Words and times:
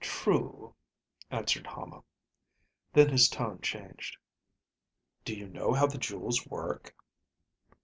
"True," 0.00 0.74
answered 1.30 1.66
Hama. 1.66 2.04
Then 2.94 3.10
his 3.10 3.28
tone 3.28 3.60
changed. 3.60 4.16
"Do 5.26 5.34
you 5.36 5.46
know 5.46 5.74
how 5.74 5.86
the 5.86 5.98
jewels 5.98 6.46
work?" 6.46 6.96